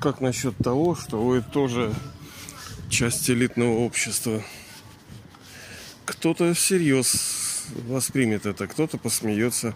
как 0.00 0.22
насчет 0.22 0.56
того, 0.56 0.96
что 0.96 1.22
вы 1.22 1.42
тоже 1.42 1.94
часть 2.88 3.28
элитного 3.28 3.80
общества? 3.80 4.42
Кто-то 6.06 6.54
всерьез 6.54 7.66
воспримет 7.86 8.46
это, 8.46 8.66
кто-то 8.66 8.96
посмеется. 8.96 9.74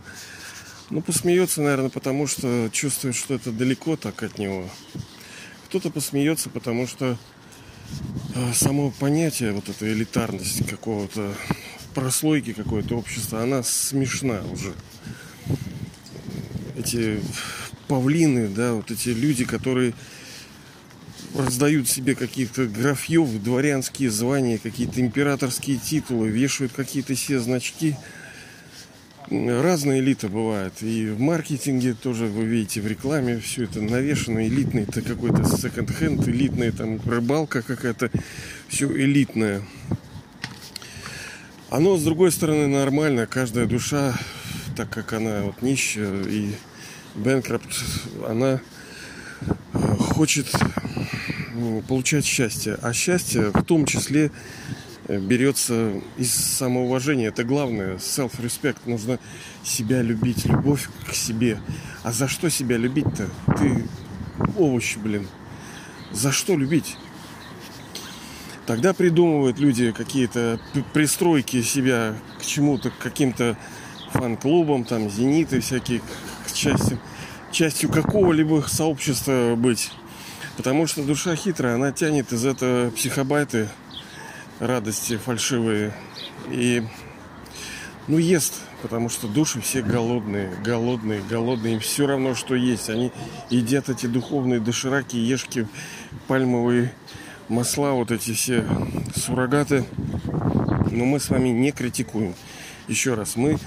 Ну, 0.91 1.03
посмеется, 1.03 1.61
наверное, 1.61 1.91
потому 1.91 2.27
что 2.27 2.71
чувствует, 2.73 3.15
что 3.15 3.35
это 3.35 3.53
далеко 3.53 3.97
так 3.97 4.23
от 4.23 4.39
него. 4.39 4.69
Кто-то 5.67 5.91
посмеется, 5.91 6.49
потому 6.49 6.87
что 6.87 7.19
э, 8.35 8.53
само 8.55 8.91
понятие, 8.91 9.53
вот 9.53 9.69
эта 9.69 9.93
элитарность 9.93 10.67
какого-то 10.69 11.35
прослойки 11.95 12.55
какое-то 12.55 12.97
общества, 12.97 13.43
она 13.43 13.63
смешна 13.63 14.43
уже. 14.51 14.73
Эти 16.77 17.21
павлины, 17.85 18.49
да, 18.49 18.75
вот 18.75 18.91
эти 18.91 19.11
люди, 19.11 19.45
которые 19.45 19.95
раздают 21.35 21.89
себе 21.89 22.15
какие-то 22.15 22.67
графьев, 22.67 23.29
дворянские 23.43 24.11
звания, 24.11 24.59
какие-то 24.59 25.01
императорские 25.01 25.79
титулы, 25.79 26.29
вешают 26.29 26.73
какие-то 26.73 27.15
все 27.15 27.41
значки. 27.41 27.97
Разная 29.31 30.01
элита 30.01 30.29
бывает. 30.29 30.75
И 30.83 31.09
в 31.09 31.19
маркетинге 31.19 31.95
тоже 31.95 32.27
вы 32.27 32.45
видите 32.45 32.81
в 32.83 32.87
рекламе 32.87 33.41
все 33.41 33.65
это 33.65 33.81
навешено. 33.81 34.47
Элитный 34.47 34.83
это 34.83 35.01
какой-то 35.03 35.45
секонд-хенд, 35.45 36.29
элитная 36.29 36.73
там 36.73 37.01
рыбалка 37.05 37.63
какая-то. 37.63 38.11
Все 38.69 38.87
элитное. 38.87 39.63
Оно, 41.71 41.97
с 41.97 42.05
другой 42.05 42.31
стороны, 42.33 42.69
нормально. 42.69 43.27
Каждая 43.27 43.67
душа, 43.67 44.15
так 44.77 44.91
как 44.91 45.15
она 45.15 45.41
вот 45.43 45.63
нищая 45.63 46.23
и 46.25 46.53
Бэнкрапт, 47.15 47.69
она 48.27 48.61
э, 49.73 49.97
хочет 49.99 50.51
получать 51.89 52.25
счастье. 52.25 52.77
А 52.83 52.93
счастье 52.93 53.51
в 53.51 53.63
том 53.63 53.87
числе 53.87 54.31
э, 55.07 55.19
берется 55.19 55.93
из 56.17 56.35
самоуважения. 56.35 57.29
Это 57.29 57.45
главное. 57.45 57.97
Self-respect. 57.97 58.79
Нужно 58.87 59.19
себя 59.63 60.03
любить. 60.03 60.45
Любовь 60.45 60.89
к 61.09 61.15
себе. 61.15 61.61
А 62.03 62.13
за 62.13 62.29
что 62.29 62.49
себя 62.51 62.77
любить-то? 62.77 63.29
Ты 63.59 63.85
овощ, 64.57 64.97
блин. 64.97 65.27
За 66.13 66.33
что 66.33 66.57
любить? 66.57 66.97
Тогда 68.67 68.95
придумывают 68.95 69.59
люди 69.59 69.93
какие-то 69.93 70.59
пристройки 70.95 71.61
себя 71.61 72.17
к 72.41 72.47
чему-то, 72.47 72.91
к 72.91 72.99
каким-то 72.99 73.59
фан-клубам, 74.13 74.85
там, 74.85 75.11
зениты 75.11 75.61
всякие, 75.61 76.01
к 76.55 76.57
части, 76.57 76.99
частью 77.51 77.91
какого-либо 77.91 78.65
сообщества 78.69 79.55
быть. 79.57 79.91
Потому 80.57 80.87
что 80.87 81.03
душа 81.03 81.35
хитрая, 81.35 81.75
она 81.75 81.91
тянет 81.91 82.33
из 82.33 82.45
этого 82.47 82.91
психобайты 82.91 83.69
радости 84.61 85.17
фальшивые. 85.17 85.93
И, 86.51 86.85
ну, 88.07 88.19
ест, 88.19 88.55
потому 88.83 89.09
что 89.09 89.27
души 89.27 89.61
все 89.61 89.83
голодные, 89.83 90.55
голодные, 90.65 91.23
голодные. 91.29 91.75
Им 91.75 91.81
все 91.81 92.07
равно, 92.07 92.37
что 92.37 92.55
есть. 92.55 92.89
Они 92.89 93.11
едят 93.51 93.89
эти 93.89 94.07
духовные 94.07 94.61
дошираки, 94.61 95.17
ешки, 95.17 95.67
пальмовые 96.29 96.95
масла, 97.49 97.93
вот 97.93 98.13
эти 98.13 98.33
все 98.33 98.65
суррогаты. 99.17 99.85
Но 100.93 101.05
мы 101.05 101.19
с 101.19 101.31
вами 101.31 101.49
не 101.49 101.73
критикуем. 101.73 102.37
Еще 102.87 103.15
раз, 103.15 103.35
мы 103.35 103.59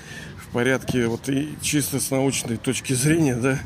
в 0.49 0.53
порядке 0.53 1.07
вот 1.07 1.29
и 1.29 1.55
чисто 1.61 1.99
с 1.99 2.11
научной 2.11 2.57
точки 2.57 2.93
зрения, 2.93 3.35
да, 3.35 3.59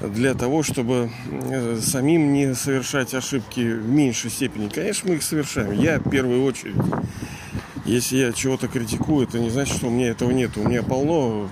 для 0.00 0.34
того, 0.34 0.62
чтобы 0.62 1.10
э, 1.30 1.80
самим 1.82 2.32
не 2.32 2.54
совершать 2.54 3.14
ошибки 3.14 3.60
в 3.60 3.88
меньшей 3.88 4.30
степени. 4.30 4.68
Конечно, 4.68 5.10
мы 5.10 5.16
их 5.16 5.22
совершаем. 5.22 5.72
Я 5.72 5.98
в 5.98 6.08
первую 6.08 6.44
очередь. 6.44 6.76
Если 7.84 8.18
я 8.18 8.32
чего-то 8.32 8.68
критикую, 8.68 9.26
это 9.26 9.38
не 9.38 9.50
значит, 9.50 9.76
что 9.76 9.86
у 9.86 9.90
меня 9.90 10.08
этого 10.08 10.30
нет. 10.30 10.56
У 10.56 10.68
меня 10.68 10.82
полно 10.82 11.48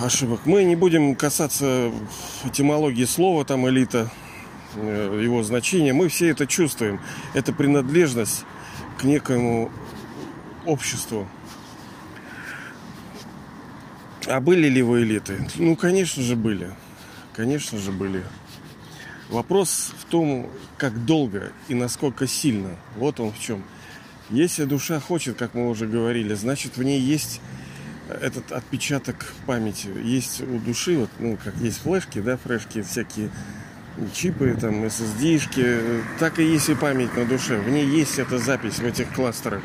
ошибок. 0.00 0.40
Мы 0.44 0.64
не 0.64 0.76
будем 0.76 1.14
касаться 1.14 1.92
этимологии 2.44 3.04
слова, 3.04 3.44
там 3.44 3.68
элита, 3.68 4.10
Э, 4.76 5.20
его 5.22 5.42
значение, 5.42 5.92
мы 5.92 6.08
все 6.08 6.28
это 6.28 6.46
чувствуем. 6.46 7.00
Это 7.32 7.52
принадлежность 7.52 8.44
к 8.98 9.04
некоему 9.04 9.70
обществу. 10.66 11.28
А 14.26 14.40
были 14.40 14.68
ли 14.68 14.82
вы 14.82 15.02
элиты? 15.02 15.46
Ну, 15.56 15.76
конечно 15.76 16.22
же, 16.22 16.36
были. 16.36 16.70
Конечно 17.34 17.78
же, 17.78 17.92
были. 17.92 18.22
Вопрос 19.28 19.92
в 19.98 20.04
том, 20.04 20.50
как 20.78 21.04
долго 21.04 21.52
и 21.68 21.74
насколько 21.74 22.26
сильно. 22.26 22.76
Вот 22.96 23.20
он 23.20 23.32
в 23.32 23.38
чем. 23.38 23.62
Если 24.30 24.64
душа 24.64 25.00
хочет, 25.00 25.36
как 25.36 25.54
мы 25.54 25.68
уже 25.68 25.86
говорили, 25.86 26.34
значит 26.34 26.76
в 26.76 26.82
ней 26.82 27.00
есть 27.00 27.40
этот 28.08 28.52
отпечаток 28.52 29.26
памяти. 29.46 29.88
Есть 30.02 30.40
у 30.40 30.58
души, 30.58 30.96
вот, 30.96 31.10
ну, 31.18 31.38
как 31.42 31.54
есть 31.56 31.78
флешки, 31.78 32.20
да, 32.20 32.36
флешки 32.36 32.82
всякие 32.82 33.30
чипы, 34.14 34.56
там, 34.60 34.84
SSD-шки, 34.84 36.02
так 36.18 36.38
и 36.38 36.44
есть 36.44 36.68
и 36.68 36.74
память 36.74 37.14
на 37.16 37.24
душе. 37.24 37.58
В 37.58 37.68
ней 37.68 37.86
есть 37.86 38.18
эта 38.18 38.38
запись 38.38 38.78
в 38.78 38.84
этих 38.84 39.12
кластерах. 39.12 39.62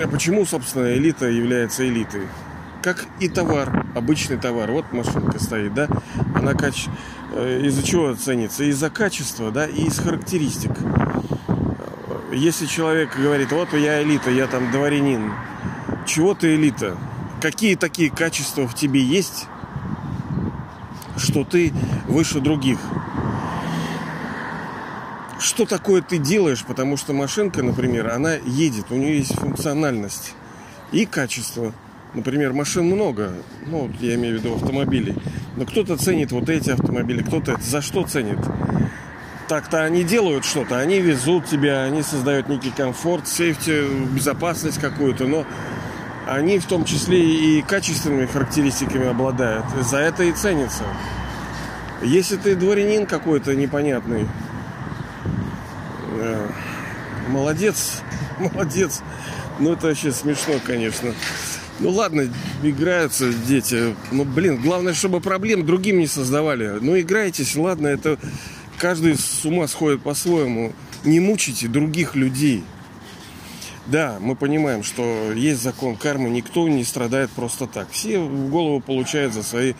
А 0.00 0.08
почему, 0.08 0.44
собственно, 0.46 0.94
элита 0.94 1.26
является 1.26 1.86
элитой? 1.86 2.22
Как 2.82 3.06
и 3.20 3.28
товар, 3.28 3.86
обычный 3.94 4.38
товар. 4.38 4.70
Вот 4.70 4.92
машинка 4.92 5.42
стоит, 5.42 5.74
да? 5.74 5.88
Она 6.34 6.54
кач... 6.54 6.86
Э, 7.32 7.60
из-за 7.64 7.82
чего 7.82 8.14
ценится? 8.14 8.64
Из-за 8.64 8.90
качества, 8.90 9.50
да, 9.50 9.66
и 9.66 9.84
из 9.84 9.98
характеристик. 9.98 10.72
Если 12.32 12.66
человек 12.66 13.16
говорит, 13.16 13.52
вот 13.52 13.72
я 13.74 14.02
элита, 14.02 14.30
я 14.30 14.46
там 14.46 14.70
дворянин. 14.72 15.32
Чего 16.06 16.34
ты 16.34 16.54
элита? 16.54 16.96
Какие 17.40 17.76
такие 17.76 18.10
качества 18.10 18.66
в 18.66 18.74
тебе 18.74 19.02
есть, 19.02 19.46
что 21.16 21.44
ты 21.44 21.72
выше 22.08 22.40
других. 22.40 22.78
Что 25.42 25.66
такое 25.66 26.02
ты 26.02 26.18
делаешь? 26.18 26.64
Потому 26.64 26.96
что 26.96 27.12
машинка, 27.12 27.64
например, 27.64 28.10
она 28.10 28.34
едет, 28.34 28.86
у 28.90 28.94
нее 28.94 29.18
есть 29.18 29.34
функциональность 29.34 30.34
и 30.92 31.04
качество. 31.04 31.72
Например, 32.14 32.52
машин 32.52 32.84
много, 32.84 33.32
ну, 33.66 33.90
я 33.98 34.14
имею 34.14 34.38
в 34.38 34.40
виду 34.40 34.54
автомобилей. 34.54 35.16
Но 35.56 35.64
кто-то 35.64 35.96
ценит 35.96 36.30
вот 36.30 36.48
эти 36.48 36.70
автомобили, 36.70 37.24
кто-то 37.24 37.56
за 37.60 37.82
что 37.82 38.04
ценит? 38.06 38.38
Так-то 39.48 39.82
они 39.82 40.04
делают 40.04 40.44
что-то, 40.44 40.78
они 40.78 41.00
везут 41.00 41.46
тебя, 41.46 41.82
они 41.82 42.02
создают 42.02 42.48
некий 42.48 42.70
комфорт, 42.70 43.26
сейфти, 43.26 43.84
безопасность 44.14 44.80
какую-то, 44.80 45.26
но 45.26 45.44
они 46.28 46.60
в 46.60 46.66
том 46.66 46.84
числе 46.84 47.58
и 47.58 47.62
качественными 47.62 48.26
характеристиками 48.26 49.08
обладают. 49.08 49.64
За 49.80 49.96
это 49.96 50.22
и 50.22 50.30
ценится. 50.30 50.84
Если 52.00 52.36
ты 52.36 52.54
дворянин 52.54 53.06
какой-то 53.06 53.56
непонятный, 53.56 54.28
молодец, 57.32 58.02
молодец. 58.38 59.02
Ну, 59.58 59.72
это 59.72 59.88
вообще 59.88 60.12
смешно, 60.12 60.54
конечно. 60.64 61.12
Ну 61.80 61.90
ладно, 61.90 62.32
играются 62.62 63.32
дети. 63.32 63.96
Ну, 64.12 64.24
блин, 64.24 64.60
главное, 64.62 64.94
чтобы 64.94 65.20
проблем 65.20 65.66
другим 65.66 65.98
не 65.98 66.06
создавали. 66.06 66.78
Ну, 66.80 66.98
играйтесь, 67.00 67.56
ладно, 67.56 67.88
это 67.88 68.18
каждый 68.78 69.16
с 69.16 69.44
ума 69.44 69.66
сходит 69.66 70.02
по-своему. 70.02 70.72
Не 71.04 71.18
мучите 71.18 71.66
других 71.66 72.14
людей. 72.14 72.62
Да, 73.86 74.18
мы 74.20 74.36
понимаем, 74.36 74.84
что 74.84 75.32
есть 75.32 75.60
закон 75.60 75.96
кармы, 75.96 76.30
никто 76.30 76.68
не 76.68 76.84
страдает 76.84 77.30
просто 77.30 77.66
так. 77.66 77.88
Все 77.90 78.20
в 78.20 78.48
голову 78.48 78.80
получают 78.80 79.34
за 79.34 79.42
свои 79.42 79.74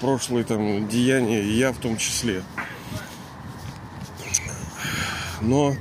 прошлые 0.00 0.44
там 0.44 0.88
деяния, 0.88 1.42
и 1.42 1.52
я 1.52 1.72
в 1.72 1.78
том 1.78 1.96
числе. 1.96 2.42
Но 5.40 5.76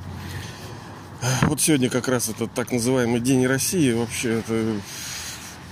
вот 1.44 1.62
сегодня 1.62 1.90
как 1.90 2.08
раз 2.08 2.30
этот 2.30 2.54
так 2.54 2.72
называемый 2.72 3.20
День 3.20 3.46
России, 3.48 3.94
вообще 3.94 4.40
это 4.40 4.76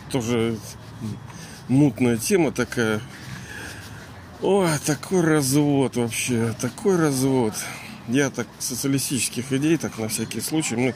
тоже 0.10 0.58
мутная 1.68 2.18
тема 2.18 2.52
такая. 2.52 3.02
О, 4.42 4.68
такой 4.86 5.22
развод 5.22 5.96
вообще, 5.98 6.56
такой 6.60 6.98
развод. 6.98 7.54
Я 8.08 8.30
так 8.30 8.48
социалистических 8.60 9.52
идей, 9.54 9.78
так 9.78 9.98
на 9.98 10.08
всякий 10.08 10.42
случай, 10.42 10.76
мы 10.76 10.96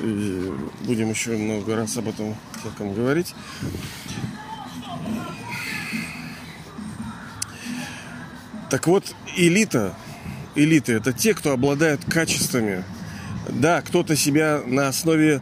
и 0.00 0.52
будем 0.84 1.10
еще 1.10 1.36
много 1.36 1.74
раз 1.74 1.96
об 1.96 2.08
этом 2.08 2.36
всяком 2.60 2.94
говорить. 2.94 3.34
Так 8.70 8.86
вот, 8.86 9.04
элита, 9.36 9.96
элиты 10.54 10.92
это 10.92 11.12
те, 11.12 11.34
кто 11.34 11.52
обладают 11.52 12.04
качествами. 12.04 12.84
Да, 13.52 13.82
кто-то 13.82 14.16
себя 14.16 14.62
на 14.66 14.88
основе 14.88 15.40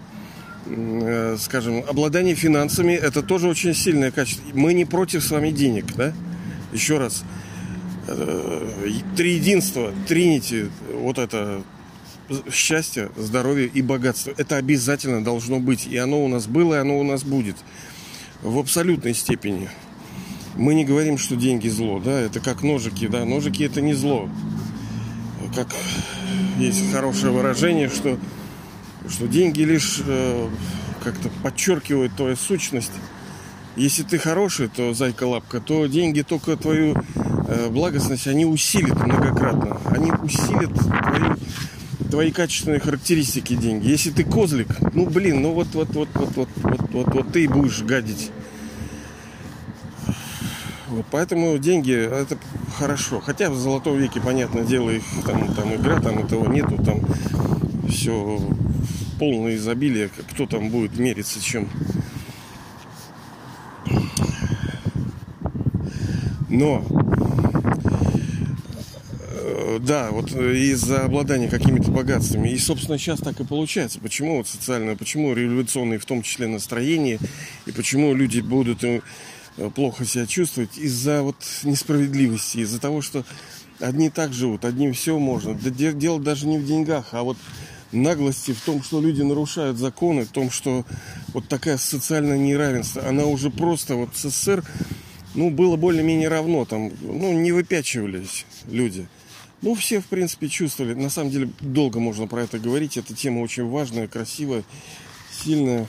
э, 0.67 1.37
скажем, 1.39 1.85
обладание 1.89 2.35
финансами– 2.35 2.93
это 2.95 3.23
тоже 3.23 3.49
очень 3.49 3.75
сильное 3.75 4.11
качество. 4.11 4.45
Мы 4.55 4.75
не 4.75 4.85
против 4.85 5.25
с 5.25 5.31
вами 5.31 5.51
денег, 5.51 5.87
да? 5.95 6.13
Еще 6.73 6.99
раз. 6.99 7.25
Э, 8.07 8.91
три 9.17 9.35
единства, 9.35 9.93
тринити, 10.07 10.71
вот 10.93 11.19
это 11.19 11.63
счастье, 12.53 13.11
здоровье 13.17 13.67
и 13.67 13.83
богатство. 13.83 14.33
Это 14.37 14.57
обязательно 14.57 15.23
должно 15.23 15.61
быть. 15.61 15.87
И 15.87 15.97
оно 15.97 16.25
у 16.25 16.29
нас 16.29 16.47
было, 16.47 16.75
и 16.75 16.79
оно 16.79 16.99
у 16.99 17.03
нас 17.03 17.23
будет. 17.23 17.57
В 18.43 18.59
абсолютной 18.59 19.15
степени. 19.15 19.69
Мы 20.57 20.75
не 20.75 20.85
говорим, 20.85 21.19
что 21.19 21.37
деньги 21.37 21.69
зло, 21.69 22.01
да, 22.01 22.19
это 22.21 22.41
как 22.41 22.63
ножики, 22.63 23.07
да, 23.07 23.25
ножики 23.25 23.63
это 23.63 23.81
не 23.81 23.95
зло. 23.95 24.29
Как 25.55 25.69
есть 26.59 26.93
хорошее 26.93 27.33
выражение, 27.33 27.89
что, 27.89 28.19
что 29.09 29.27
деньги 29.27 29.63
лишь 29.63 30.01
э, 30.05 30.49
как-то 31.03 31.31
подчеркивают 31.43 32.15
твою 32.15 32.37
сущность. 32.37 32.93
Если 33.77 34.03
ты 34.03 34.19
хороший, 34.19 34.69
то 34.69 34.93
зайка-лапка, 34.93 35.61
то 35.61 35.87
деньги 35.87 36.23
только 36.23 36.57
твою 36.57 36.97
э, 37.47 37.69
благостность, 37.71 38.27
они 38.27 38.45
усилят 38.45 38.99
многократно. 39.07 39.81
Они 39.87 40.11
усилят 40.11 40.75
твою 40.75 41.37
твои 42.11 42.33
качественные 42.33 42.81
характеристики 42.81 43.55
деньги. 43.55 43.87
Если 43.87 44.11
ты 44.11 44.25
козлик, 44.25 44.69
ну 44.95 45.07
блин, 45.07 45.43
ну 45.43 45.53
вот 45.53 45.69
вот 45.75 45.91
вот 45.91 46.09
вот 46.15 46.31
вот 46.35 46.49
вот 46.91 47.15
вот, 47.15 47.33
ты 47.33 47.45
и 47.45 47.47
будешь 47.49 47.83
гадить. 47.83 48.31
Поэтому 51.11 51.59
деньги 51.59 51.93
это 51.93 52.39
хорошо. 52.77 53.21
Хотя 53.21 53.51
в 53.51 53.57
золотом 53.57 53.97
веке, 53.97 54.21
понятное 54.21 54.65
дело, 54.65 54.91
их 54.91 55.05
там, 55.27 55.55
там 55.55 55.75
игра, 55.75 56.01
там 56.01 56.19
этого 56.19 56.51
нету, 56.51 56.77
там 56.83 57.01
все 57.89 58.41
полное 59.19 59.57
изобилие. 59.57 60.11
Кто 60.33 60.47
там 60.47 60.71
будет 60.71 60.99
мериться 60.99 61.43
чем. 61.43 61.69
Но 66.49 66.85
да, 69.89 70.11
вот 70.11 70.33
э, 70.35 70.57
из-за 70.57 71.05
обладания 71.05 71.49
какими-то 71.49 71.91
богатствами. 71.91 72.51
И, 72.51 72.59
собственно, 72.59 72.99
сейчас 72.99 73.21
так 73.21 73.41
и 73.41 73.45
получается. 73.45 73.99
Почему 74.01 74.37
вот 74.37 74.49
социальное, 74.49 74.97
почему 74.97 75.35
революционные 75.35 75.99
в 75.99 76.05
том 76.05 76.23
числе 76.23 76.47
настроения, 76.47 77.19
и 77.67 77.73
почему 77.73 78.15
люди 78.15 78.41
будут 78.41 78.85
э, 78.85 79.01
плохо 79.75 80.05
себя 80.05 80.27
чувствовать 80.27 80.79
из-за 80.79 81.23
вот 81.23 81.37
несправедливости, 81.63 82.59
из-за 82.59 82.81
того, 82.81 83.03
что 83.03 83.25
одни 83.81 84.11
так 84.11 84.33
живут, 84.33 84.65
одним 84.65 84.93
все 84.93 85.19
можно. 85.19 85.55
Да 85.55 85.71
дело 85.71 86.21
даже 86.21 86.47
не 86.47 86.59
в 86.59 86.67
деньгах, 86.67 87.09
а 87.13 87.23
вот 87.23 87.37
наглости 87.93 88.53
в 88.53 88.61
том, 88.61 88.83
что 88.83 89.01
люди 89.01 89.23
нарушают 89.23 89.79
законы, 89.79 90.25
в 90.25 90.31
том, 90.31 90.51
что 90.51 90.85
вот 91.29 91.49
такая 91.49 91.79
социальное 91.79 92.39
неравенство, 92.39 93.07
она 93.07 93.25
уже 93.25 93.51
просто 93.51 93.95
вот 93.95 94.11
СССР, 94.15 94.65
ну, 95.35 95.51
было 95.51 95.77
более-менее 95.77 96.29
равно, 96.29 96.65
там, 96.65 96.91
ну, 97.01 97.33
не 97.33 97.53
выпячивались 97.53 98.47
люди– 98.67 99.09
ну, 99.61 99.75
все, 99.75 100.01
в 100.01 100.07
принципе, 100.07 100.49
чувствовали. 100.49 100.95
На 100.95 101.11
самом 101.11 101.31
деле, 101.31 101.51
долго 101.61 101.99
можно 101.99 102.27
про 102.27 102.43
это 102.43 102.59
говорить. 102.59 102.97
Эта 102.97 103.15
тема 103.15 103.41
очень 103.41 103.69
важная, 103.69 104.07
красивая, 104.07 104.63
сильная. 105.33 105.89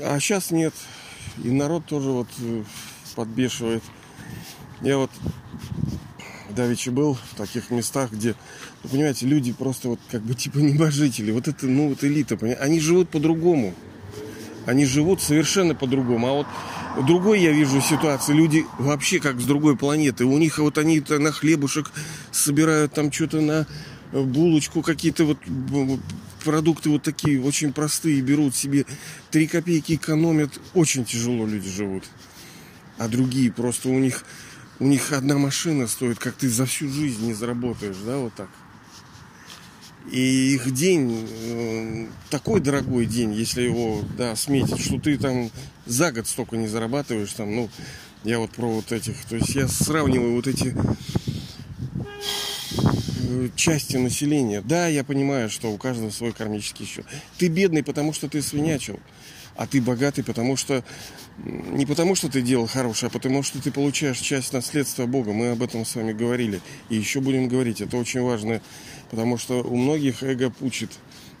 А 0.00 0.20
сейчас 0.20 0.50
нет. 0.50 0.74
И 1.44 1.50
народ 1.50 1.86
тоже 1.86 2.10
вот 2.10 2.28
э, 2.40 2.64
подбешивает. 3.14 3.82
Я 4.80 4.98
вот 4.98 5.10
давеча 6.50 6.90
был 6.90 7.14
в 7.14 7.36
таких 7.36 7.70
местах, 7.70 8.12
где, 8.12 8.34
вы 8.82 8.90
понимаете, 8.90 9.26
люди 9.26 9.52
просто 9.52 9.88
вот 9.88 10.00
как 10.10 10.22
бы 10.22 10.34
типа 10.34 10.58
небожители. 10.58 11.30
Вот 11.30 11.48
это, 11.48 11.66
ну, 11.66 11.88
вот 11.88 12.02
элита, 12.04 12.36
понимаете? 12.36 12.62
Они 12.62 12.80
живут 12.80 13.08
по-другому. 13.10 13.74
Они 14.66 14.84
живут 14.84 15.22
совершенно 15.22 15.74
по-другому. 15.74 16.26
А 16.26 16.32
вот 16.32 16.46
другой 17.06 17.40
я 17.40 17.52
вижу 17.52 17.80
ситуации. 17.80 18.34
Люди 18.34 18.66
вообще 18.78 19.18
как 19.20 19.40
с 19.40 19.44
другой 19.44 19.76
планеты. 19.76 20.24
У 20.24 20.36
них 20.38 20.58
вот 20.58 20.78
они 20.78 21.02
на 21.08 21.32
хлебушек 21.32 21.90
собирают 22.32 22.92
там 22.92 23.10
что-то 23.10 23.40
на 23.40 23.66
э, 24.12 24.20
булочку, 24.20 24.82
какие-то 24.82 25.24
вот 25.24 25.38
продукты 26.48 26.88
вот 26.88 27.02
такие 27.02 27.42
очень 27.42 27.74
простые 27.74 28.22
берут 28.22 28.56
себе. 28.56 28.86
Три 29.30 29.46
копейки 29.46 29.96
экономят. 29.96 30.58
Очень 30.72 31.04
тяжело 31.04 31.46
люди 31.46 31.68
живут. 31.68 32.04
А 32.96 33.06
другие 33.06 33.52
просто 33.52 33.90
у 33.90 33.98
них 33.98 34.24
у 34.80 34.86
них 34.86 35.12
одна 35.12 35.36
машина 35.36 35.86
стоит, 35.86 36.18
как 36.18 36.36
ты 36.36 36.48
за 36.48 36.64
всю 36.64 36.88
жизнь 36.88 37.26
не 37.26 37.34
заработаешь, 37.34 37.96
да, 38.06 38.16
вот 38.16 38.32
так. 38.34 38.48
И 40.10 40.54
их 40.54 40.72
день, 40.72 41.28
э, 41.30 42.06
такой 42.30 42.60
дорогой 42.60 43.04
день, 43.04 43.34
если 43.34 43.62
его, 43.62 44.02
да, 44.16 44.34
сметить, 44.34 44.80
что 44.80 44.98
ты 44.98 45.18
там 45.18 45.50
за 45.84 46.12
год 46.12 46.26
столько 46.26 46.56
не 46.56 46.66
зарабатываешь, 46.66 47.32
там, 47.34 47.54
ну, 47.54 47.68
я 48.24 48.38
вот 48.38 48.52
про 48.52 48.70
вот 48.70 48.90
этих, 48.90 49.22
то 49.26 49.36
есть 49.36 49.54
я 49.54 49.68
сравниваю 49.68 50.34
вот 50.36 50.46
эти 50.46 50.74
э, 53.28 53.48
части 53.54 53.96
населения. 53.96 54.60
Да, 54.60 54.88
я 54.88 55.04
понимаю, 55.04 55.50
что 55.50 55.70
у 55.70 55.76
каждого 55.76 56.10
свой 56.10 56.32
кармический 56.32 56.86
счет. 56.86 57.06
Ты 57.38 57.48
бедный, 57.48 57.82
потому 57.82 58.12
что 58.12 58.28
ты 58.28 58.42
свинячил, 58.42 58.98
а 59.56 59.66
ты 59.66 59.80
богатый, 59.80 60.22
потому 60.22 60.56
что 60.56 60.84
не 61.44 61.86
потому, 61.86 62.16
что 62.16 62.28
ты 62.28 62.42
делал 62.42 62.66
хорошее, 62.66 63.08
а 63.08 63.12
потому, 63.12 63.42
что 63.42 63.62
ты 63.62 63.70
получаешь 63.70 64.18
часть 64.18 64.52
наследства 64.52 65.06
Бога. 65.06 65.32
Мы 65.32 65.50
об 65.50 65.62
этом 65.62 65.84
с 65.84 65.94
вами 65.94 66.12
говорили. 66.12 66.60
И 66.88 66.96
еще 66.96 67.20
будем 67.20 67.48
говорить. 67.48 67.80
Это 67.80 67.96
очень 67.96 68.22
важно 68.22 68.60
Потому 69.10 69.38
что 69.38 69.62
у 69.62 69.76
многих 69.76 70.22
эго 70.22 70.50
пучит. 70.50 70.90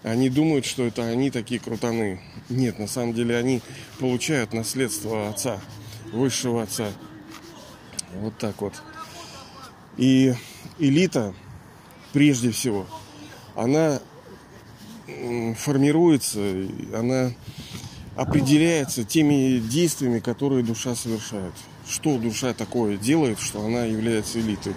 Они 0.02 0.30
думают, 0.30 0.64
что 0.64 0.86
это 0.86 1.06
они 1.06 1.30
такие 1.30 1.60
крутаны. 1.60 2.20
Нет, 2.48 2.78
на 2.78 2.86
самом 2.86 3.14
деле 3.14 3.36
они 3.36 3.60
получают 3.98 4.52
наследство 4.52 5.28
отца, 5.28 5.60
высшего 6.12 6.62
отца. 6.62 6.92
Вот 8.14 8.38
так 8.38 8.60
вот. 8.62 8.74
И 9.96 10.34
элита, 10.78 11.34
прежде 12.18 12.50
всего, 12.50 12.84
она 13.54 14.00
формируется, 15.56 16.40
она 16.92 17.30
определяется 18.16 19.04
теми 19.04 19.60
действиями, 19.60 20.18
которые 20.18 20.64
душа 20.64 20.96
совершает. 20.96 21.52
Что 21.88 22.18
душа 22.18 22.54
такое 22.54 22.96
делает, 22.96 23.38
что 23.38 23.64
она 23.64 23.84
является 23.84 24.40
элитой. 24.40 24.74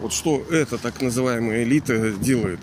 Вот 0.00 0.12
что 0.12 0.44
эта 0.50 0.76
так 0.76 1.00
называемая 1.00 1.62
элита 1.62 2.10
делает. 2.10 2.58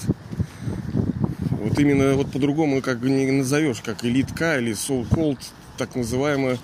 Вот 1.51 1.80
именно 1.80 2.15
вот 2.15 2.33
по-другому 2.33 2.81
как 2.81 3.01
не 3.01 3.31
назовешь, 3.31 3.80
как 3.80 4.03
элитка 4.03 4.59
или 4.59 4.73
soul 4.73 5.07
called, 5.07 5.39
так 5.77 5.95
называемая 5.95 6.59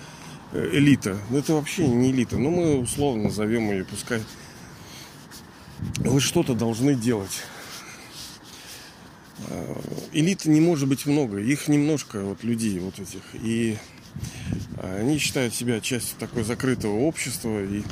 э, 0.52 0.70
элита. 0.74 1.16
Это 1.32 1.54
вообще 1.54 1.88
не 1.88 2.12
элита. 2.12 2.36
Но 2.36 2.50
ну, 2.50 2.58
мы 2.58 2.80
условно 2.80 3.24
назовем 3.24 3.72
ее, 3.72 3.86
пускай. 3.86 4.22
Вы 5.98 6.20
что-то 6.20 6.54
должны 6.54 6.96
делать. 6.96 7.44
Э, 9.48 9.76
элиты 10.14 10.50
не 10.50 10.62
может 10.62 10.88
быть 10.88 11.06
много. 11.06 11.38
Их 11.38 11.68
немножко 11.68 12.22
вот 12.22 12.44
людей 12.44 12.80
вот 12.80 13.00
этих. 13.00 13.22
И 13.34 13.78
они 14.82 15.18
считают 15.18 15.54
себя 15.54 15.80
частью 15.80 16.18
такой 16.20 16.44
закрытого 16.44 16.98
общества. 17.00 17.64
И 17.64 17.84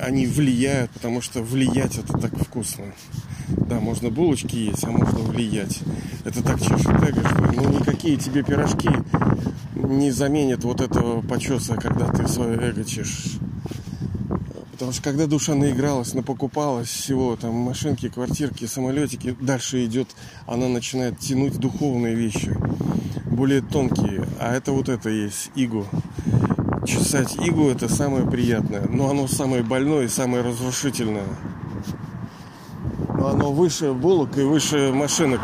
они 0.00 0.26
влияют, 0.26 0.90
потому 0.90 1.20
что 1.20 1.42
влиять 1.42 1.98
это 1.98 2.18
так 2.18 2.36
вкусно. 2.36 2.84
Да, 3.48 3.80
можно 3.80 4.10
булочки 4.10 4.56
есть, 4.56 4.84
а 4.84 4.90
можно 4.90 5.18
влиять. 5.20 5.80
Это 6.24 6.42
так 6.42 6.60
чешет 6.60 6.86
эго, 6.86 7.20
что 7.28 7.52
ну, 7.52 7.78
никакие 7.78 8.16
тебе 8.16 8.42
пирожки 8.42 8.90
не 9.74 10.10
заменят 10.10 10.64
вот 10.64 10.80
этого 10.80 11.22
почеса, 11.22 11.76
когда 11.76 12.08
ты 12.08 12.26
свое 12.28 12.58
эго 12.58 12.84
чешешь. 12.84 13.38
Потому 14.76 14.92
что 14.92 15.02
когда 15.02 15.26
душа 15.26 15.54
наигралась, 15.54 16.12
напокупалась 16.12 16.88
всего, 16.88 17.34
там 17.34 17.54
машинки, 17.54 18.10
квартирки, 18.10 18.66
самолетики, 18.66 19.34
дальше 19.40 19.82
идет, 19.86 20.08
она 20.46 20.68
начинает 20.68 21.18
тянуть 21.18 21.56
духовные 21.58 22.14
вещи, 22.14 22.54
более 23.24 23.62
тонкие. 23.62 24.28
А 24.38 24.54
это 24.54 24.72
вот 24.72 24.90
это 24.90 25.08
есть, 25.08 25.50
игу 25.54 25.86
чесать 26.86 27.36
игу 27.40 27.70
это 27.70 27.88
самое 27.88 28.26
приятное, 28.26 28.86
но 28.86 29.08
оно 29.08 29.26
самое 29.26 29.62
больное 29.62 30.04
и 30.04 30.08
самое 30.08 30.44
разрушительное. 30.44 31.24
Но 33.16 33.28
оно 33.28 33.50
выше 33.50 33.94
булок 33.94 34.36
и 34.36 34.42
выше 34.42 34.92
машинок. 34.92 35.40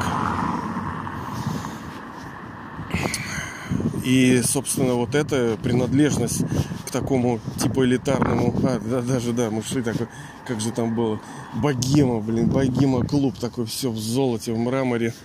И, 4.04 4.42
собственно, 4.44 4.92
вот 4.92 5.14
эта 5.14 5.56
принадлежность 5.62 6.44
такому 6.92 7.40
типа 7.60 7.84
элитарному, 7.84 8.54
а, 8.62 8.78
да, 8.78 9.00
даже, 9.02 9.32
да, 9.32 9.50
мы 9.50 9.62
шли 9.62 9.82
такой, 9.82 10.06
как 10.46 10.60
же 10.60 10.70
там 10.70 10.94
было, 10.94 11.18
богема, 11.54 12.20
блин, 12.20 12.48
богема 12.48 13.04
клуб 13.04 13.36
такой, 13.38 13.66
все 13.66 13.90
в 13.90 13.98
золоте, 13.98 14.52
в 14.52 14.58
мраморе. 14.58 15.14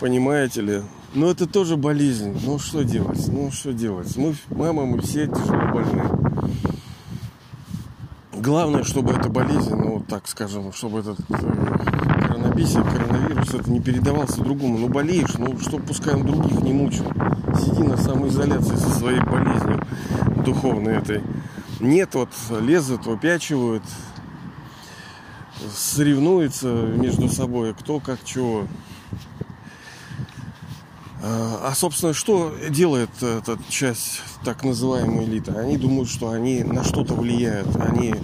Понимаете 0.00 0.60
ли? 0.60 0.82
Но 1.14 1.30
это 1.30 1.46
тоже 1.46 1.76
болезнь. 1.76 2.36
Ну 2.44 2.58
что 2.58 2.82
делать? 2.82 3.28
Ну 3.28 3.50
что 3.52 3.72
делать? 3.72 4.16
Мы, 4.16 4.34
мама, 4.50 4.84
мы 4.86 5.00
все 5.02 5.26
тяжело 5.26 5.72
больны. 5.72 6.02
Главное, 8.32 8.82
чтобы 8.82 9.12
эта 9.12 9.28
болезнь, 9.28 9.74
ну, 9.74 10.02
так 10.08 10.26
скажем, 10.26 10.72
чтобы 10.72 11.00
этот 11.00 11.18
э, 12.56 12.82
коронавирус, 12.82 13.54
это 13.54 13.70
не 13.70 13.80
передавался 13.80 14.42
другому. 14.42 14.78
Ну, 14.78 14.88
болеешь, 14.88 15.34
ну, 15.38 15.58
что 15.58 15.78
пускай 15.78 16.14
он 16.14 16.26
других 16.26 16.60
не 16.62 16.72
мучил. 16.72 17.04
Сиди 17.58 17.82
на 17.82 17.96
самоизоляции 17.96 18.76
со 18.76 18.90
своей 18.90 19.20
болезнью 19.20 19.84
духовной 20.44 20.96
этой. 20.96 21.22
Нет, 21.80 22.14
вот 22.14 22.30
лезут, 22.60 23.06
выпячивают, 23.06 23.82
соревнуются 25.74 26.68
между 26.68 27.28
собой, 27.28 27.74
кто 27.74 28.00
как 28.00 28.22
чего. 28.24 28.66
А, 31.24 31.68
а, 31.70 31.74
собственно, 31.74 32.12
что 32.12 32.52
делает 32.68 33.10
эта 33.20 33.56
часть 33.68 34.20
так 34.44 34.64
называемой 34.64 35.24
элиты? 35.24 35.52
Они 35.52 35.76
думают, 35.76 36.08
что 36.08 36.30
они 36.30 36.64
на 36.64 36.82
что-то 36.82 37.14
влияют. 37.14 37.76
Они 37.76 38.14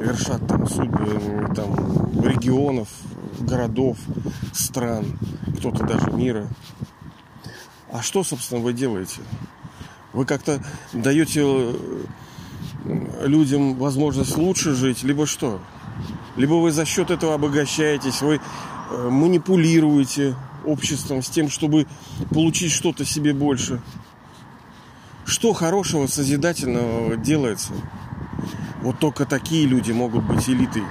вершат 0.00 0.46
там 0.46 0.68
судьбы 0.68 1.52
там, 1.54 2.22
регионов, 2.22 2.88
городов, 3.38 3.98
стран, 4.52 5.18
кто-то 5.58 5.84
даже 5.84 6.10
мира. 6.10 6.48
А 7.90 8.02
что, 8.02 8.24
собственно, 8.24 8.60
вы 8.60 8.72
делаете? 8.72 9.20
Вы 10.12 10.26
как-то 10.26 10.62
даете 10.92 11.42
э, 11.44 12.04
людям 13.24 13.74
возможность 13.74 14.36
лучше 14.36 14.74
жить, 14.74 15.02
либо 15.02 15.26
что? 15.26 15.60
Либо 16.36 16.54
вы 16.54 16.72
за 16.72 16.84
счет 16.84 17.10
этого 17.10 17.34
обогащаетесь, 17.34 18.22
вы 18.22 18.40
э, 18.90 19.08
манипулируете 19.10 20.36
обществом 20.64 21.22
с 21.22 21.28
тем, 21.28 21.50
чтобы 21.50 21.86
получить 22.30 22.72
что-то 22.72 23.04
себе 23.04 23.32
больше. 23.32 23.80
Что 25.24 25.52
хорошего, 25.52 26.06
созидательного 26.06 27.16
делается? 27.16 27.72
Вот 28.82 28.98
только 28.98 29.24
такие 29.24 29.66
люди 29.66 29.92
могут 29.92 30.24
быть 30.24 30.48
элитой. 30.48 30.84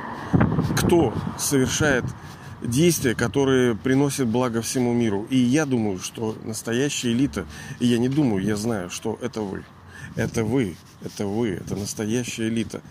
Кто 0.78 1.14
совершает 1.38 2.06
действия, 2.64 3.16
которые 3.16 3.76
приносят 3.76 4.28
благо 4.28 4.62
всему 4.62 4.94
миру. 4.94 5.28
И 5.30 5.38
я 5.38 5.66
думаю, 5.66 6.00
что 6.00 6.36
настоящая 6.44 7.12
элита, 7.12 7.46
и 7.80 7.88
я 7.88 7.98
не 7.98 8.10
думаю, 8.10 8.44
я 8.44 8.56
знаю, 8.56 8.90
что 8.90 9.18
это 9.22 9.42
вы. 9.42 9.64
Это 10.16 10.44
вы, 10.44 10.76
это 11.04 11.26
вы, 11.26 11.50
это 11.50 11.76
настоящая 11.76 12.48
элита. 12.48 12.82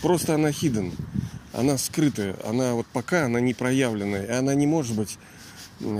Просто 0.00 0.34
она 0.34 0.50
hidden, 0.50 0.92
она 1.52 1.76
скрытая, 1.76 2.36
она 2.44 2.74
вот 2.74 2.86
пока 2.92 3.24
она 3.24 3.40
не 3.40 3.54
проявленная, 3.54 4.26
и 4.26 4.30
она 4.30 4.54
не 4.54 4.66
может 4.66 4.96
быть 4.96 5.18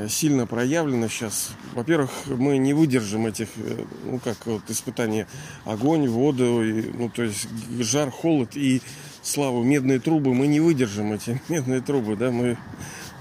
сильно 0.08 0.46
проявлена 0.46 1.08
сейчас. 1.08 1.50
Во-первых, 1.74 2.10
мы 2.26 2.58
не 2.58 2.74
выдержим 2.74 3.26
этих, 3.26 3.48
э, 3.56 3.84
ну 4.04 4.18
как 4.18 4.44
вот 4.46 4.62
испытания 4.68 5.28
огонь, 5.64 6.08
воду, 6.08 6.64
и, 6.64 6.90
ну 6.92 7.08
то 7.08 7.22
есть 7.22 7.48
жар, 7.78 8.10
холод 8.10 8.56
и 8.56 8.82
славу, 9.22 9.62
медные 9.62 10.00
трубы. 10.00 10.34
Мы 10.34 10.48
не 10.48 10.60
выдержим 10.60 11.12
эти 11.12 11.40
медные 11.48 11.80
трубы, 11.80 12.16
да, 12.16 12.30
мы 12.30 12.56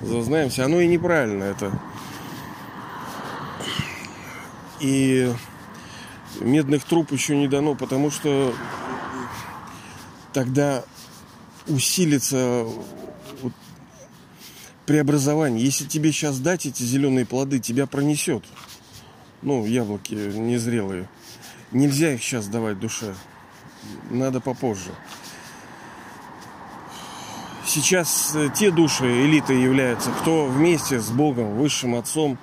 зазнаемся. 0.01 0.66
Оно 0.66 0.80
и 0.80 0.88
неправильно 0.88 1.44
это. 1.44 1.72
И 4.80 5.34
медных 6.39 6.84
труб 6.84 7.12
еще 7.12 7.36
не 7.36 7.48
дано, 7.48 7.75
потому 7.75 8.12
что 8.12 8.54
тогда 10.34 10.84
усилится 11.68 12.68
преобразование. 14.86 15.63
Если 15.63 15.86
тебе 15.86 16.12
сейчас 16.12 16.39
дать 16.39 16.66
эти 16.66 16.84
зеленые 16.84 17.25
плоды, 17.25 17.60
тебя 17.60 17.88
пронесет. 17.88 18.44
Ну, 19.42 19.66
яблоки 19.66 20.13
незрелые. 20.13 21.10
Нельзя 21.72 22.13
их 22.13 22.24
сейчас 22.24 22.48
давать 22.48 22.80
душе. 22.80 23.13
Надо 24.10 24.39
попозже. 24.39 24.92
Сейчас 27.67 28.31
э, 28.33 28.47
те 28.55 28.71
души 28.71 29.03
элиты 29.03 29.53
являются, 29.53 30.09
кто 30.12 30.45
вместе 30.45 31.01
с 31.01 31.09
Богом, 31.09 31.57
Высшим 31.57 31.95
Отцом, 31.95 32.39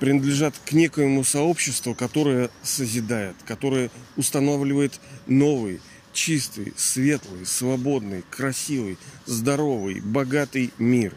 принадлежат 0.00 0.56
к 0.66 0.72
некоему 0.72 1.22
сообществу, 1.22 1.94
которое 1.94 2.50
созидает, 2.60 3.36
которое 3.46 3.92
устанавливает 4.16 4.98
новый, 5.28 5.80
чистый, 6.12 6.72
светлый, 6.76 7.46
свободный, 7.46 8.24
красивый, 8.28 8.98
здоровый, 9.24 10.00
богатый 10.00 10.72
мир. 10.78 11.14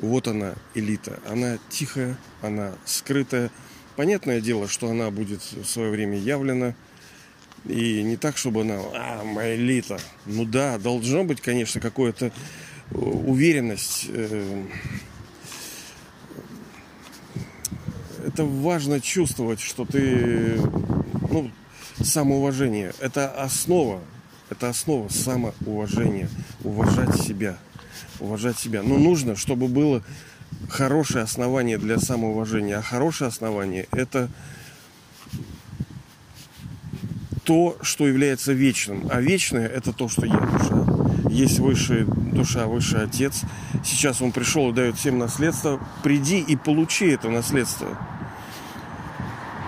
Вот 0.00 0.26
она, 0.26 0.54
элита. 0.74 1.20
Она 1.28 1.58
тихая, 1.68 2.16
она 2.40 2.72
скрытая. 2.86 3.50
Понятное 3.96 4.40
дело, 4.40 4.66
что 4.66 4.88
она 4.88 5.10
будет 5.10 5.42
в 5.42 5.66
свое 5.66 5.90
время 5.90 6.16
явлена. 6.16 6.74
И 7.66 8.02
не 8.02 8.16
так, 8.16 8.36
чтобы 8.36 8.62
она, 8.62 8.78
а, 8.94 9.24
моя 9.24 9.56
элита. 9.56 9.98
Ну 10.26 10.44
да, 10.44 10.78
должно 10.78 11.24
быть, 11.24 11.40
конечно, 11.40 11.80
какая-то 11.80 12.26
э, 12.26 12.30
уверенность 12.94 14.06
э, 14.08 14.64
это 18.26 18.44
важно 18.44 19.00
чувствовать, 19.00 19.60
что 19.60 19.84
ты, 19.84 20.58
ну, 21.30 21.50
самоуважение. 22.02 22.92
Это 23.00 23.28
основа, 23.30 24.00
это 24.50 24.68
основа 24.68 25.08
самоуважения. 25.08 26.28
Уважать 26.62 27.20
себя. 27.20 27.58
Уважать 28.20 28.58
себя. 28.58 28.82
Но 28.82 28.98
нужно, 28.98 29.36
чтобы 29.36 29.68
было 29.68 30.02
хорошее 30.68 31.24
основание 31.24 31.78
для 31.78 31.98
самоуважения. 31.98 32.78
А 32.78 32.82
хорошее 32.82 33.28
основание 33.28 33.86
это 33.92 34.28
то, 37.44 37.76
что 37.82 38.06
является 38.06 38.52
вечным. 38.52 39.06
А 39.10 39.20
вечное 39.20 39.66
это 39.66 39.92
то, 39.92 40.08
что 40.08 40.26
я 40.26 40.38
душа. 40.38 40.86
Есть 41.30 41.58
высшая 41.58 42.04
душа, 42.04 42.66
высший 42.66 43.04
отец. 43.04 43.42
Сейчас 43.84 44.20
он 44.22 44.32
пришел 44.32 44.70
и 44.70 44.74
дает 44.74 44.96
всем 44.96 45.18
наследство. 45.18 45.80
Приди 46.02 46.40
и 46.40 46.56
получи 46.56 47.06
это 47.06 47.28
наследство. 47.28 47.98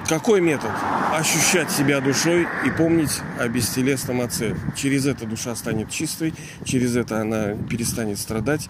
Какой 0.09 0.41
метод? 0.41 0.71
Ощущать 1.13 1.71
себя 1.71 2.01
душой 2.01 2.47
и 2.65 2.71
помнить 2.71 3.21
о 3.41 3.49
бестелесном 3.49 4.21
отце. 4.21 4.57
Через 4.77 5.07
это 5.07 5.27
душа 5.27 5.57
станет 5.57 5.91
чистой, 5.91 6.33
через 6.65 6.95
это 6.95 7.21
она 7.21 7.55
перестанет 7.55 8.19
страдать, 8.19 8.69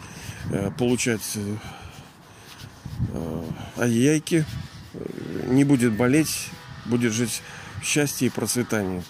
э, 0.51 0.71
получать 0.79 1.37
ай-яйки, 3.77 4.47
э, 4.95 4.99
не 5.49 5.65
будет 5.65 5.93
болеть, 5.93 6.49
будет 6.87 7.13
жить 7.13 7.43
в 7.81 7.85
счастье 7.85 8.29
и 8.29 8.31
процветании. 8.31 9.03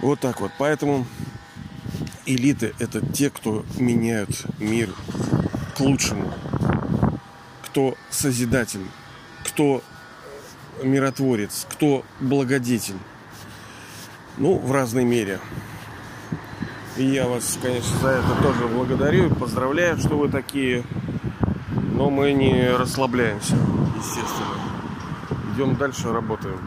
Вот 0.00 0.20
так 0.20 0.40
вот. 0.40 0.52
Поэтому 0.58 1.06
элиты– 2.26 2.74
это 2.78 3.00
те, 3.00 3.30
кто 3.30 3.64
меняют 3.76 4.44
мир 4.58 4.90
к 5.76 5.80
лучшему, 5.80 6.32
кто 7.62 7.96
созидатель, 8.10 8.86
кто 9.44 9.82
миротворец, 10.82 11.66
кто 11.70 12.04
благодетель. 12.20 12.98
Ну, 14.38 14.58
в 14.58 14.70
разной 14.72 15.04
мере. 15.04 15.40
И 16.96 17.04
я 17.04 17.26
вас, 17.26 17.58
конечно, 17.60 17.98
за 17.98 18.08
это 18.08 18.42
тоже 18.42 18.66
благодарю. 18.68 19.34
Поздравляю, 19.34 19.98
что 19.98 20.16
вы 20.16 20.28
такие. 20.28 20.84
Но 21.92 22.10
мы 22.10 22.32
не 22.32 22.70
расслабляемся, 22.76 23.56
естественно. 23.96 25.54
Идем 25.54 25.76
дальше, 25.76 26.12
работаем. 26.12 26.60